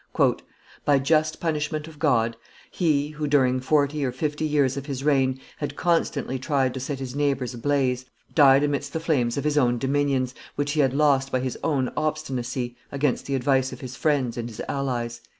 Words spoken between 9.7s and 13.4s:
dominions, which he had lost by his own obstinacy, against the